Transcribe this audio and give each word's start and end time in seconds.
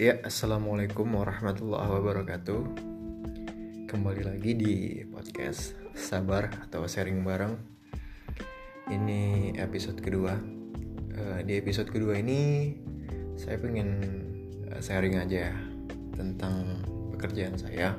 Ya, 0.00 0.16
assalamualaikum 0.24 1.12
warahmatullahi 1.12 1.92
wabarakatuh. 1.92 2.60
Kembali 3.84 4.24
lagi 4.24 4.56
di 4.56 4.74
podcast 5.04 5.76
Sabar 5.92 6.48
atau 6.56 6.88
Sharing 6.88 7.20
Bareng. 7.20 7.60
Ini 8.88 9.52
episode 9.60 10.00
kedua. 10.00 10.40
Uh, 11.12 11.44
di 11.44 11.60
episode 11.60 11.92
kedua 11.92 12.16
ini 12.16 12.72
saya 13.36 13.60
pengen 13.60 14.00
uh, 14.72 14.80
sharing 14.80 15.20
aja 15.20 15.52
ya 15.52 15.56
tentang 16.16 16.80
pekerjaan 17.12 17.60
saya, 17.60 17.92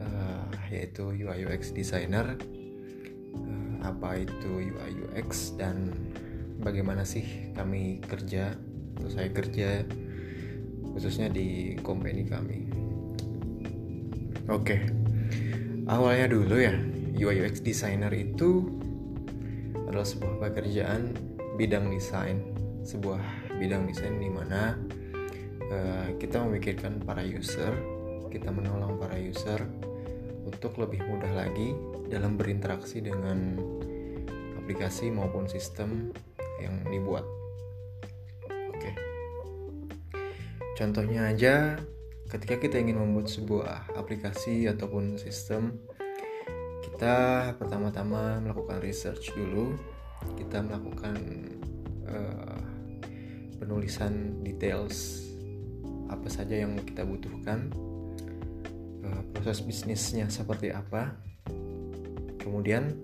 uh, 0.00 0.48
yaitu 0.72 1.04
UI 1.12 1.52
UX 1.52 1.76
designer. 1.76 2.32
Apa 3.84 4.24
itu 4.24 4.72
UI 4.72 5.04
UX 5.04 5.52
dan 5.52 5.92
bagaimana 6.64 7.04
sih 7.04 7.52
kami 7.52 8.00
kerja 8.08 8.56
atau 8.96 9.12
saya 9.12 9.28
kerja 9.36 9.84
khususnya 10.94 11.28
di 11.32 11.76
company 11.80 12.24
kami. 12.24 12.58
Oke, 14.48 14.80
awalnya 15.84 16.32
dulu 16.32 16.56
ya 16.56 16.72
UI 17.18 17.44
UX 17.44 17.60
designer 17.60 18.12
itu 18.14 18.64
adalah 19.88 20.06
sebuah 20.06 20.40
pekerjaan 20.48 21.12
bidang 21.58 21.90
desain, 21.90 22.40
sebuah 22.86 23.20
bidang 23.58 23.90
desain 23.90 24.16
di 24.16 24.30
mana 24.30 24.78
uh, 25.68 26.08
kita 26.16 26.40
memikirkan 26.44 27.02
para 27.02 27.20
user, 27.24 27.74
kita 28.32 28.48
menolong 28.48 28.96
para 28.96 29.18
user 29.18 29.60
untuk 30.48 30.80
lebih 30.80 31.04
mudah 31.04 31.32
lagi 31.34 31.76
dalam 32.08 32.40
berinteraksi 32.40 33.04
dengan 33.04 33.60
aplikasi 34.64 35.12
maupun 35.12 35.44
sistem 35.44 36.12
yang 36.60 36.80
dibuat. 36.88 37.37
Contohnya 40.78 41.26
aja, 41.26 41.74
ketika 42.30 42.54
kita 42.54 42.78
ingin 42.78 43.02
membuat 43.02 43.26
sebuah 43.26 43.98
aplikasi 43.98 44.70
ataupun 44.70 45.18
sistem, 45.18 45.74
kita 46.86 47.50
pertama-tama 47.58 48.38
melakukan 48.38 48.78
research 48.78 49.34
dulu, 49.34 49.74
kita 50.38 50.62
melakukan 50.62 51.18
uh, 52.06 52.62
penulisan 53.58 54.38
details 54.46 55.26
apa 56.06 56.30
saja 56.30 56.62
yang 56.62 56.78
kita 56.86 57.02
butuhkan, 57.02 57.74
uh, 59.02 59.22
proses 59.34 59.58
bisnisnya 59.66 60.30
seperti 60.30 60.70
apa, 60.70 61.18
kemudian 62.38 62.94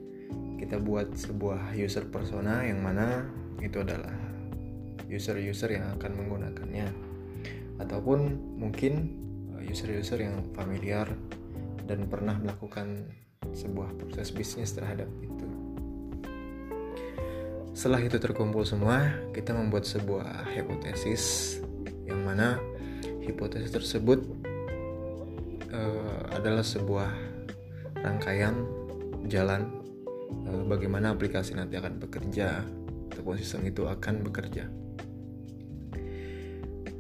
kita 0.63 0.79
buat 0.79 1.11
sebuah 1.19 1.75
user 1.75 2.07
persona 2.07 2.63
yang 2.71 2.79
mana 2.87 3.27
itu 3.59 3.83
adalah 3.83 4.15
user-user 5.11 5.75
yang 5.75 5.91
akan 5.99 6.23
menggunakannya 6.23 7.14
ataupun 7.85 8.19
mungkin 8.57 8.93
eh, 9.61 9.69
user-user 9.69 10.25
yang 10.25 10.41
familiar 10.57 11.07
dan 11.85 12.09
pernah 12.09 12.41
melakukan 12.41 13.05
sebuah 13.53 13.93
proses 14.01 14.33
bisnis 14.33 14.73
terhadap 14.73 15.07
itu. 15.21 15.47
Setelah 17.75 18.01
itu 18.07 18.17
terkumpul 18.17 18.63
semua, 18.65 19.13
kita 19.35 19.53
membuat 19.53 19.85
sebuah 19.85 20.49
hipotesis 20.55 21.59
yang 22.07 22.23
mana 22.23 22.57
hipotesis 23.25 23.75
tersebut 23.75 24.23
uh, 25.75 26.23
adalah 26.39 26.63
sebuah 26.63 27.11
rangkaian 27.99 28.63
jalan 29.27 29.67
uh, 30.47 30.63
bagaimana 30.71 31.17
aplikasi 31.17 31.59
nanti 31.59 31.75
akan 31.75 31.99
bekerja 31.99 32.63
ataupun 33.11 33.43
sistem 33.43 33.67
itu 33.67 33.91
akan 33.91 34.23
bekerja. 34.23 34.84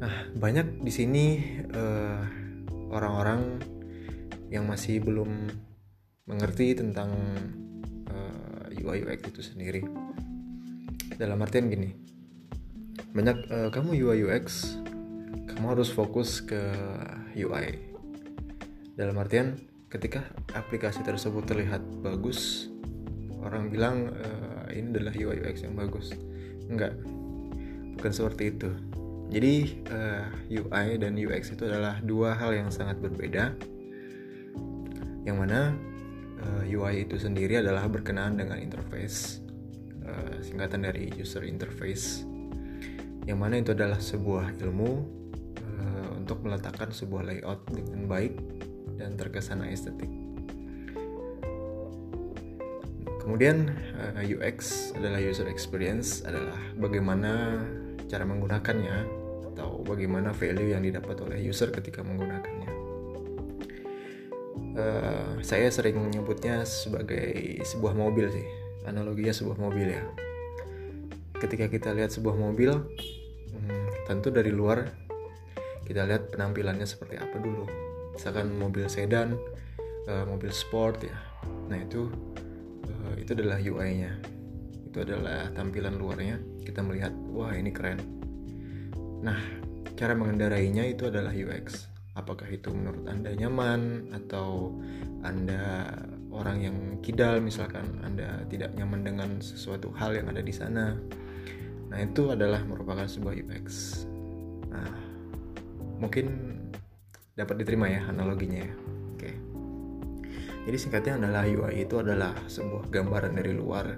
Nah, 0.05 0.29
banyak 0.37 0.85
di 0.85 0.93
sini 0.93 1.41
uh, 1.73 2.21
orang-orang 2.93 3.57
yang 4.53 4.69
masih 4.69 5.01
belum 5.01 5.49
mengerti 6.29 6.77
tentang 6.77 7.09
uh, 8.13 8.69
eh, 8.69 8.85
UI 8.85 9.01
UX 9.01 9.33
itu 9.33 9.41
sendiri. 9.41 9.81
Dalam 11.17 11.41
artian 11.41 11.73
gini, 11.73 11.97
banyak 13.17 13.49
uh, 13.49 13.69
kamu 13.73 13.97
UI 13.97 14.29
UX, 14.29 14.77
kamu 15.49 15.73
harus 15.73 15.89
fokus 15.89 16.45
ke 16.45 16.61
UI. 17.33 17.97
Dalam 19.01 19.17
artian, 19.17 19.57
ketika 19.89 20.21
aplikasi 20.53 21.01
tersebut 21.01 21.49
terlihat 21.49 21.81
bagus, 22.05 22.69
orang 23.41 23.73
bilang 23.73 24.13
uh, 24.13 24.69
ini 24.69 24.93
adalah 24.93 25.17
UI 25.17 25.41
UX 25.49 25.65
yang 25.65 25.73
bagus. 25.73 26.13
Enggak, 26.69 26.93
bukan 27.97 28.13
seperti 28.13 28.53
itu 28.53 28.69
jadi 29.33 29.73
uh, 29.89 30.27
eh, 30.53 30.61
UI 30.61 30.87
dan 31.01 31.17
UX 31.17 31.57
itu 31.57 31.65
adalah 31.65 31.97
dua 32.05 32.37
hal 32.37 32.53
yang 32.53 32.69
sangat 32.69 33.01
berbeda. 33.01 33.57
Yang 35.25 35.37
mana 35.41 35.73
uh, 36.45 36.63
eh, 36.69 36.77
UI 36.77 37.09
itu 37.09 37.17
sendiri 37.17 37.65
adalah 37.65 37.89
berkenaan 37.89 38.37
dengan 38.37 38.61
interface, 38.61 39.41
uh, 40.05 40.45
singkatan 40.45 40.85
dari 40.85 41.09
user 41.17 41.47
interface. 41.49 42.29
Yang 43.25 43.39
mana 43.41 43.55
itu 43.57 43.73
adalah 43.73 43.97
sebuah 43.97 44.61
ilmu 44.61 44.91
uh, 45.57 46.09
untuk 46.21 46.45
meletakkan 46.45 46.93
sebuah 46.93 47.25
layout 47.25 47.65
dengan 47.73 48.05
baik 48.05 48.37
dan 49.01 49.17
terkesan 49.17 49.65
estetik. 49.65 50.13
Kemudian 53.25 53.73
UX 54.21 54.93
adalah 54.93 55.17
user 55.17 55.49
experience 55.49 56.21
adalah 56.29 56.61
bagaimana 56.77 57.65
cara 58.11 58.25
menggunakannya 58.29 58.97
atau 59.55 59.81
bagaimana 59.87 60.35
value 60.35 60.75
yang 60.75 60.83
didapat 60.83 61.17
oleh 61.23 61.39
user 61.41 61.71
ketika 61.71 62.03
menggunakannya. 62.03 62.71
Uh, 64.75 65.39
saya 65.47 65.71
sering 65.71 66.03
menyebutnya 66.03 66.67
sebagai 66.67 67.63
sebuah 67.63 67.95
mobil 67.95 68.27
sih, 68.35 68.47
analoginya 68.83 69.31
sebuah 69.31 69.57
mobil 69.59 69.95
ya. 69.95 70.03
Ketika 71.39 71.71
kita 71.71 71.95
lihat 71.95 72.11
sebuah 72.11 72.35
mobil, 72.35 72.75
hmm, 73.55 74.11
tentu 74.11 74.35
dari 74.35 74.51
luar 74.51 74.91
kita 75.87 76.03
lihat 76.09 76.35
penampilannya 76.35 76.89
seperti 76.89 77.21
apa 77.23 77.39
dulu. 77.39 77.71
Misalkan 78.19 78.51
mobil 78.59 78.91
sedan, 78.91 79.39
uh, 80.11 80.27
mobil 80.27 80.51
sport 80.51 81.07
ya. 81.07 81.19
Nah 81.71 81.79
itu 81.79 82.11
uh, 82.91 83.15
itu 83.15 83.31
adalah 83.31 83.63
UI-nya 83.63 84.35
itu 84.95 85.03
adalah 85.03 85.51
tampilan 85.51 85.99
luarnya 85.99 86.39
kita 86.63 86.79
melihat 86.79 87.11
wah 87.35 87.51
ini 87.51 87.75
keren. 87.75 87.99
Nah 89.27 89.39
cara 89.99 90.15
mengendarainya 90.15 90.87
itu 90.87 91.11
adalah 91.11 91.35
UX 91.35 91.91
apakah 92.15 92.47
itu 92.47 92.71
menurut 92.71 93.07
anda 93.11 93.35
nyaman 93.35 94.11
atau 94.15 94.75
anda 95.27 95.91
orang 96.31 96.59
yang 96.63 96.77
kidal 97.03 97.43
misalkan 97.43 98.03
anda 98.07 98.43
tidak 98.51 98.75
nyaman 98.79 99.03
dengan 99.03 99.31
sesuatu 99.43 99.91
hal 99.95 100.15
yang 100.15 100.31
ada 100.31 100.43
di 100.43 100.55
sana? 100.55 100.99
Nah 101.91 101.99
itu 102.03 102.31
adalah 102.31 102.63
merupakan 102.67 103.07
sebuah 103.07 103.35
UX 103.35 103.67
nah 104.75 104.91
mungkin 106.03 106.59
dapat 107.39 107.63
diterima 107.63 107.87
ya 107.91 108.03
analoginya 108.11 108.67
ya. 108.67 108.75
Oke. 109.15 109.31
Jadi 110.67 110.77
singkatnya 110.79 111.23
adalah 111.23 111.47
UI 111.47 111.87
itu 111.87 112.03
adalah 112.03 112.35
sebuah 112.51 112.91
gambaran 112.91 113.39
dari 113.39 113.55
luar 113.55 113.95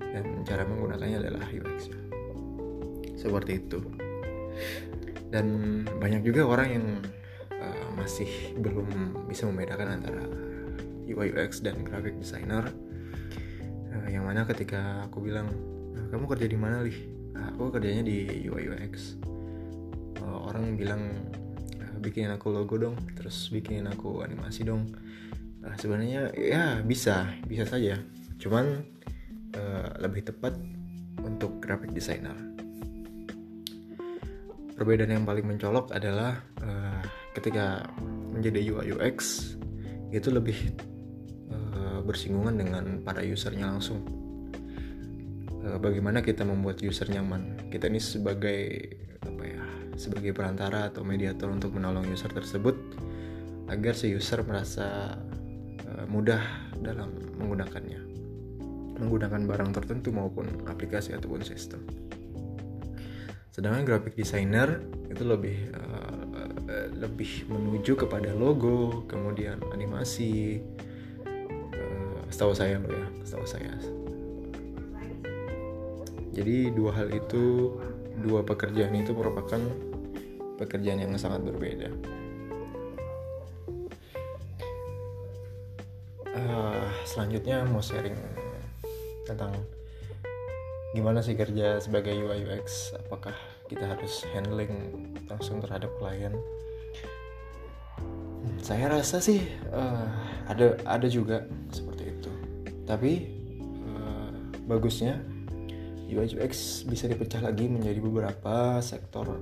dan 0.00 0.44
cara 0.44 0.68
menggunakannya 0.68 1.18
adalah 1.24 1.48
UX 1.48 1.92
seperti 3.24 3.64
itu. 3.64 3.80
Dan 5.32 5.46
banyak 5.98 6.20
juga 6.20 6.44
orang 6.44 6.68
yang 6.68 6.86
uh, 7.56 7.88
masih 7.96 8.28
belum 8.60 9.16
bisa 9.24 9.48
membedakan 9.48 9.98
antara 9.98 10.22
UI 11.08 11.32
UX 11.32 11.64
dan 11.64 11.80
graphic 11.80 12.20
designer. 12.20 12.68
Uh, 13.88 14.06
yang 14.12 14.28
mana 14.28 14.44
ketika 14.44 15.08
aku 15.08 15.24
bilang 15.24 15.48
eh, 15.96 16.06
kamu 16.12 16.28
kerja 16.28 16.46
di 16.46 16.58
mana 16.60 16.84
lih? 16.84 16.98
Aku 17.34 17.72
kerjanya 17.74 18.06
di 18.06 18.46
UI 18.46 18.70
UX 18.70 19.18
uh, 20.24 20.38
orang 20.50 20.74
bilang 20.78 21.02
uh, 21.80 21.96
bikinin 22.00 22.32
aku 22.32 22.50
logo 22.50 22.78
dong 22.80 22.96
terus 23.14 23.52
bikinin 23.52 23.88
aku 23.90 24.24
animasi 24.24 24.64
dong. 24.64 24.88
Uh, 25.64 25.74
sebenarnya 25.76 26.32
ya 26.36 26.80
bisa 26.84 27.28
bisa 27.44 27.68
saja. 27.68 28.00
Cuman 28.40 28.84
uh, 29.56 29.88
lebih 30.00 30.24
tepat 30.28 30.56
untuk 31.22 31.60
graphic 31.60 31.92
designer. 31.92 32.53
Perbedaan 34.74 35.22
yang 35.22 35.26
paling 35.26 35.46
mencolok 35.46 35.94
adalah 35.94 36.34
uh, 36.58 36.98
ketika 37.30 37.86
menjadi 38.34 38.74
UI 38.74 38.90
UX 38.90 39.54
itu 40.10 40.34
lebih 40.34 40.74
uh, 41.50 42.02
bersinggungan 42.02 42.58
dengan 42.58 42.84
para 43.06 43.22
usernya 43.22 43.70
langsung. 43.70 44.02
Uh, 45.62 45.78
bagaimana 45.78 46.26
kita 46.26 46.42
membuat 46.42 46.82
user 46.82 47.06
nyaman? 47.06 47.70
Kita 47.70 47.86
ini 47.86 48.02
sebagai 48.02 48.60
apa 49.22 49.42
ya? 49.46 49.62
Sebagai 49.94 50.34
perantara 50.34 50.90
atau 50.90 51.06
mediator 51.06 51.54
untuk 51.54 51.78
menolong 51.78 52.10
user 52.10 52.34
tersebut 52.34 52.74
agar 53.70 53.94
si 53.94 54.10
user 54.10 54.42
merasa 54.42 55.14
uh, 55.86 56.06
mudah 56.10 56.42
dalam 56.82 57.14
menggunakannya 57.38 58.14
menggunakan 58.94 59.42
barang 59.42 59.70
tertentu 59.74 60.14
maupun 60.14 60.46
aplikasi 60.70 61.14
ataupun 61.14 61.42
sistem. 61.42 61.82
Sedangkan 63.54 63.86
graphic 63.86 64.18
designer 64.18 64.82
itu 65.06 65.22
lebih 65.22 65.70
uh, 65.78 66.26
lebih 66.98 67.46
menuju 67.46 67.94
kepada 67.94 68.34
logo 68.34 69.06
kemudian 69.06 69.62
animasi. 69.70 70.58
Uh, 71.22 72.18
setahu 72.34 72.50
saya 72.50 72.82
loh 72.82 72.90
ya. 72.90 73.06
Setahu 73.22 73.46
saya. 73.46 73.70
Jadi 76.34 76.74
dua 76.74 76.90
hal 76.98 77.14
itu 77.14 77.78
dua 78.26 78.42
pekerjaan 78.42 78.90
itu 78.98 79.14
merupakan 79.14 79.62
pekerjaan 80.58 81.06
yang 81.06 81.14
sangat 81.14 81.46
berbeda. 81.46 81.94
Uh, 86.34 86.90
selanjutnya 87.06 87.62
mau 87.70 87.78
sharing 87.78 88.18
tentang 89.22 89.54
gimana 90.94 91.18
sih 91.18 91.34
kerja 91.34 91.82
sebagai 91.82 92.14
UI 92.14 92.46
UX 92.46 92.94
apakah 92.94 93.34
kita 93.66 93.82
harus 93.82 94.22
handling 94.30 94.70
langsung 95.26 95.58
terhadap 95.58 95.90
klien? 95.98 96.30
Saya 98.62 98.88
rasa 98.94 99.18
sih 99.18 99.42
uh, 99.74 100.06
ada 100.46 100.78
ada 100.86 101.10
juga 101.10 101.42
seperti 101.74 102.14
itu. 102.14 102.30
Tapi 102.86 103.12
uh, 103.90 104.30
bagusnya 104.70 105.18
UI 106.06 106.30
UX 106.30 106.86
bisa 106.86 107.10
dipecah 107.10 107.42
lagi 107.42 107.66
menjadi 107.66 107.98
beberapa 107.98 108.78
sektor 108.78 109.34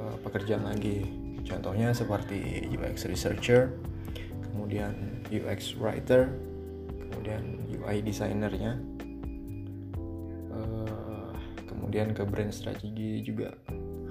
uh, 0.00 0.16
pekerjaan 0.24 0.64
lagi. 0.64 1.04
Contohnya 1.44 1.92
seperti 1.92 2.64
UX 2.72 3.04
researcher 3.04 3.76
kemudian 4.50 5.20
UX 5.28 5.76
writer 5.76 6.30
kemudian 7.10 7.58
UI 7.74 8.00
designernya 8.06 8.78
kemudian 11.90 12.14
ke 12.14 12.22
brand 12.22 12.54
strategi 12.54 13.18
juga 13.18 13.50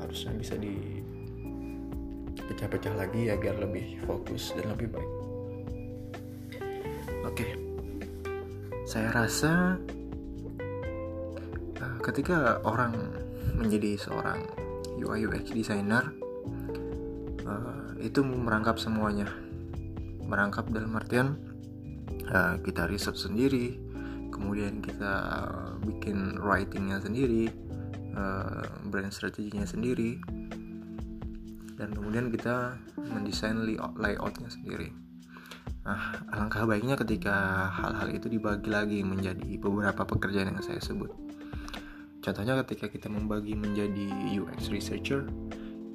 harusnya 0.04 0.36
bisa 0.36 0.60
di 0.60 1.00
pecah-pecah 2.36 2.92
lagi 2.92 3.32
agar 3.32 3.56
lebih 3.56 4.04
fokus 4.04 4.52
dan 4.52 4.76
lebih 4.76 4.92
baik. 4.92 5.12
Oke, 7.24 7.48
saya 8.84 9.16
rasa 9.16 9.80
uh, 11.80 11.98
ketika 12.04 12.60
orang 12.68 13.00
menjadi 13.56 13.96
seorang 13.96 14.44
UI 15.00 15.24
UX 15.24 15.56
designer 15.56 16.04
uh, 17.48 17.96
itu 18.04 18.20
merangkap 18.28 18.76
semuanya, 18.76 19.32
merangkap 20.28 20.68
dalam 20.68 21.00
artian 21.00 21.40
uh, 22.28 22.60
kita 22.60 22.92
riset 22.92 23.16
sendiri, 23.16 23.80
kemudian 24.40 24.80
kita 24.80 25.14
bikin 25.84 26.40
writingnya 26.40 27.04
sendiri, 27.04 27.52
uh, 28.16 28.64
brand 28.88 29.12
strateginya 29.12 29.68
sendiri 29.68 30.16
dan 31.76 31.92
kemudian 31.92 32.32
kita 32.32 32.80
mendesain 32.96 33.56
layoutnya 34.00 34.48
sendiri. 34.48 34.92
Nah, 35.88 36.22
alangkah 36.36 36.68
baiknya 36.68 37.00
ketika 37.00 37.68
hal-hal 37.72 38.12
itu 38.12 38.28
dibagi 38.28 38.68
lagi 38.68 39.00
menjadi 39.04 39.60
beberapa 39.60 40.04
pekerjaan 40.04 40.52
yang 40.52 40.60
saya 40.60 40.80
sebut. 40.84 41.08
Contohnya 42.20 42.60
ketika 42.68 42.92
kita 42.92 43.08
membagi 43.08 43.56
menjadi 43.56 44.12
UX 44.38 44.68
researcher, 44.68 45.24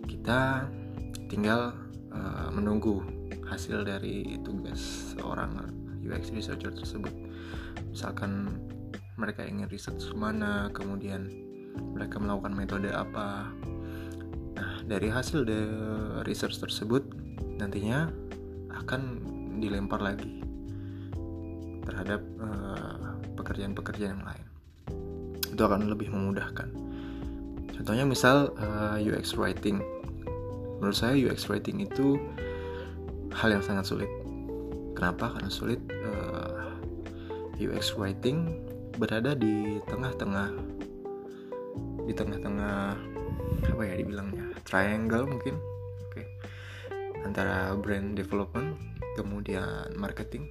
kita 0.08 0.66
tinggal 1.28 1.76
uh, 2.10 2.48
menunggu 2.48 3.04
hasil 3.44 3.84
dari 3.84 4.40
tugas 4.40 5.12
seorang 5.12 5.68
UX 6.00 6.32
researcher 6.32 6.72
tersebut. 6.72 7.12
Misalkan 7.90 8.58
mereka 9.14 9.46
ingin 9.46 9.70
riset 9.70 9.94
ke 9.96 10.16
mana, 10.16 10.68
kemudian 10.74 11.30
mereka 11.94 12.18
melakukan 12.18 12.54
metode 12.54 12.90
apa. 12.90 13.50
Nah 14.54 14.82
dari 14.86 15.10
hasil 15.10 15.46
de 15.46 15.60
research 16.26 16.58
tersebut 16.62 17.02
nantinya 17.58 18.10
akan 18.74 19.22
dilempar 19.62 20.02
lagi 20.02 20.42
terhadap 21.84 22.20
eh, 22.20 23.14
pekerjaan-pekerjaan 23.38 24.10
uh, 24.10 24.14
yang 24.18 24.24
lain. 24.24 24.46
Itu 25.54 25.62
akan 25.62 25.86
lebih 25.86 26.10
memudahkan. 26.10 26.68
Contohnya 27.74 28.04
misal 28.06 28.50
uh, 28.58 28.96
eh, 28.98 29.08
UX 29.08 29.36
writing. 29.38 29.78
Menurut 30.80 30.96
saya 30.96 31.14
UX 31.14 31.46
writing 31.46 31.84
itu 31.84 32.18
hal 33.34 33.54
yang 33.54 33.62
sangat 33.62 33.86
sulit. 33.86 34.10
Kenapa? 34.94 35.34
Karena 35.34 35.50
sulit 35.50 35.80
uh, 35.90 36.43
UX 37.58 37.94
writing 37.94 38.66
berada 38.94 39.34
di 39.34 39.78
tengah-tengah 39.86 40.50
di 42.04 42.12
tengah-tengah 42.12 42.78
apa 43.64 43.82
ya 43.82 43.94
dibilangnya 43.98 44.54
triangle 44.62 45.26
mungkin? 45.26 45.56
Oke. 46.06 46.22
Okay. 46.22 46.26
antara 47.24 47.72
brand 47.74 48.12
development 48.14 48.76
kemudian 49.16 49.90
marketing 49.96 50.50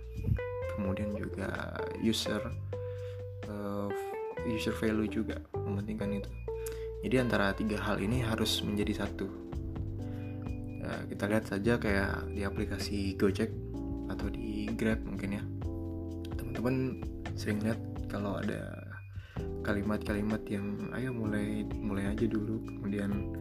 kemudian 0.73 1.13
juga 1.13 1.77
user 2.01 2.41
uh, 3.47 3.89
user 4.49 4.73
value 4.75 5.07
juga 5.07 5.39
mementingkan 5.53 6.19
itu. 6.19 6.31
Jadi 7.03 7.15
antara 7.19 7.51
tiga 7.53 7.77
hal 7.83 7.99
ini 7.99 8.23
harus 8.23 8.63
menjadi 8.63 9.05
satu. 9.05 9.27
Uh, 10.83 11.01
kita 11.07 11.27
lihat 11.29 11.45
saja 11.47 11.79
kayak 11.79 12.31
di 12.31 12.41
aplikasi 12.43 13.15
Gojek 13.15 13.51
atau 14.11 14.27
di 14.27 14.67
Grab 14.75 14.99
mungkin 15.07 15.29
ya 15.39 15.43
teman-teman 16.63 17.03
sering 17.35 17.59
lihat 17.59 17.79
kalau 18.07 18.39
ada 18.39 18.87
kalimat-kalimat 19.67 20.39
yang 20.47 20.87
ayo 20.95 21.11
mulai 21.11 21.67
mulai 21.75 22.07
aja 22.07 22.23
dulu. 22.23 22.63
Kemudian 22.63 23.35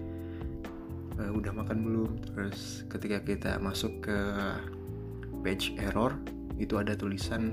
uh, 1.22 1.30
udah 1.30 1.54
makan 1.54 1.86
belum? 1.86 2.10
Terus 2.18 2.82
ketika 2.90 3.22
kita 3.22 3.62
masuk 3.62 4.10
ke 4.10 4.18
page 5.46 5.70
error 5.78 6.18
itu 6.58 6.82
ada 6.82 6.98
tulisan 6.98 7.46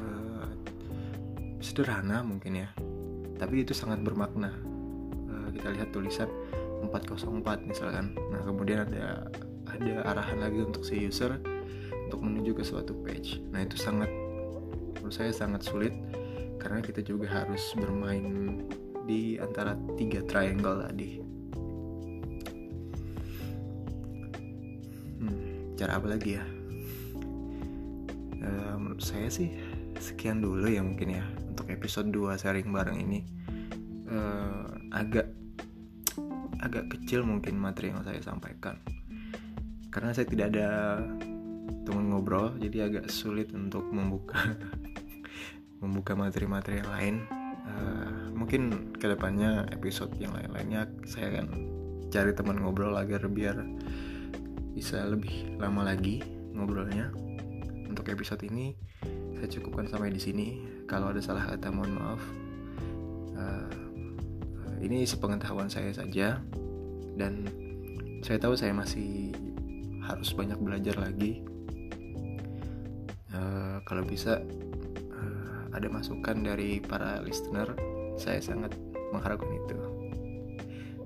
uh, 0.00 0.48
sederhana 1.60 2.24
mungkin 2.24 2.64
ya. 2.64 2.72
Tapi 3.36 3.60
itu 3.60 3.76
sangat 3.76 4.00
bermakna. 4.00 4.56
Uh, 5.28 5.52
kita 5.52 5.68
lihat 5.68 5.92
tulisan 5.92 6.32
404 6.80 7.44
misalkan. 7.68 8.16
Nah 8.32 8.40
kemudian 8.40 8.88
ada 8.88 9.28
ada 9.68 9.92
arahan 10.16 10.40
lagi 10.40 10.64
untuk 10.64 10.80
si 10.80 10.96
user 10.96 11.36
untuk 12.08 12.24
menuju 12.24 12.56
ke 12.56 12.64
suatu 12.64 12.96
page. 13.04 13.44
Nah 13.52 13.60
itu 13.68 13.76
sangat 13.76 14.23
menurut 15.04 15.20
saya 15.20 15.36
sangat 15.36 15.68
sulit 15.68 15.92
karena 16.56 16.80
kita 16.80 17.04
juga 17.04 17.28
harus 17.28 17.60
bermain 17.76 18.24
di 19.04 19.36
antara 19.36 19.76
tiga 20.00 20.24
triangle 20.24 20.80
tadi. 20.80 21.20
Hmm, 25.20 25.76
cara 25.76 26.00
apa 26.00 26.08
lagi 26.08 26.40
ya? 26.40 26.44
Uh, 28.48 28.80
menurut 28.80 29.04
saya 29.04 29.28
sih 29.28 29.52
sekian 30.00 30.40
dulu 30.40 30.72
ya 30.72 30.80
mungkin 30.80 31.20
ya 31.20 31.24
untuk 31.52 31.68
episode 31.68 32.08
2 32.08 32.40
sharing 32.40 32.72
bareng 32.72 32.96
ini. 33.04 33.28
Uh, 34.08 34.72
agak 34.88 35.28
agak 36.64 36.88
kecil 36.96 37.28
mungkin 37.28 37.60
materi 37.60 37.92
yang 37.92 38.00
saya 38.08 38.24
sampaikan. 38.24 38.80
Karena 39.92 40.16
saya 40.16 40.24
tidak 40.24 40.56
ada 40.56 40.96
teman 41.84 42.08
ngobrol 42.08 42.56
jadi 42.56 42.88
agak 42.88 43.12
sulit 43.12 43.52
untuk 43.52 43.84
membuka 43.92 44.40
membuka 45.80 46.14
materi-materi 46.14 46.82
yang 46.82 46.90
lain. 46.90 47.16
Uh, 47.64 48.28
mungkin 48.36 48.92
ke 48.94 49.08
depannya 49.08 49.64
episode 49.72 50.12
yang 50.20 50.36
lain-lainnya 50.36 50.84
saya 51.08 51.32
akan 51.32 51.46
cari 52.12 52.30
teman 52.36 52.60
ngobrol 52.60 52.92
agar 52.94 53.24
biar 53.26 53.56
bisa 54.76 55.06
lebih 55.06 55.56
lama 55.56 55.86
lagi 55.86 56.20
ngobrolnya. 56.54 57.10
Untuk 57.88 58.10
episode 58.10 58.42
ini 58.46 58.74
saya 59.38 59.48
cukupkan 59.48 59.86
sampai 59.86 60.10
di 60.10 60.20
sini. 60.20 60.46
Kalau 60.84 61.10
ada 61.10 61.22
salah 61.22 61.46
kata 61.46 61.70
mohon 61.70 61.92
maaf. 61.94 62.22
Uh, 63.34 63.74
ini 64.82 65.06
sepengetahuan 65.06 65.70
saya 65.70 65.90
saja. 65.94 66.42
Dan 67.14 67.46
saya 68.26 68.42
tahu 68.42 68.58
saya 68.58 68.74
masih 68.74 69.30
harus 70.04 70.34
banyak 70.34 70.58
belajar 70.60 70.98
lagi. 70.98 71.40
Uh, 73.34 73.78
kalau 73.86 74.06
bisa 74.06 74.42
ada 75.74 75.90
masukan 75.90 76.40
dari 76.40 76.78
para 76.78 77.18
listener 77.20 77.74
saya 78.14 78.38
sangat 78.38 78.72
mengharapkan 79.10 79.50
itu 79.50 79.74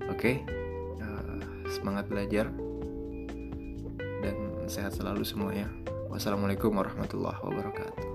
oke 0.05 0.13
okay? 0.13 0.35
uh, 1.01 1.37
eh, 1.37 1.41
semangat 1.73 2.05
belajar 2.05 2.47
dan 4.21 4.35
sehat 4.69 4.93
selalu 4.93 5.25
semuanya 5.25 5.65
wassalamualaikum 6.13 6.73
warahmatullahi 6.73 7.41
wabarakatuh 7.41 8.08